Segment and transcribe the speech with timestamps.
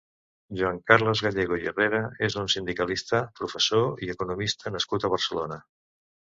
[0.61, 1.99] Joan Carles Gallego i Herrera
[2.29, 5.63] és un sindicalista, professor i economista nascut a Barcelona.